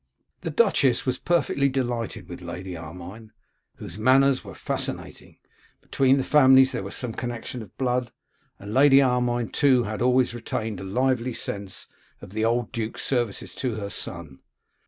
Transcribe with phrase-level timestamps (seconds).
[0.39, 3.33] The duchess was perfectly delighted with Lady Armine,
[3.75, 5.37] whose manners were fascinating;
[5.79, 8.11] between the families there was some connection of blood,
[8.57, 11.85] and Lady Armine, too, had always retained a lively sense
[12.19, 14.39] of the old duke's services to her son.